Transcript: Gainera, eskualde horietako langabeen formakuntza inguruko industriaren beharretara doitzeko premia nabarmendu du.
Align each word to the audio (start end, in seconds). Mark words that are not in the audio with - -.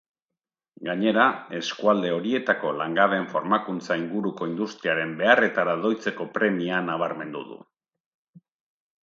Gainera, 0.85 1.25
eskualde 1.57 2.13
horietako 2.15 2.71
langabeen 2.77 3.27
formakuntza 3.33 3.99
inguruko 4.05 4.49
industriaren 4.53 5.13
beharretara 5.21 5.77
doitzeko 5.85 6.29
premia 6.39 6.83
nabarmendu 6.89 7.47
du. 7.53 7.61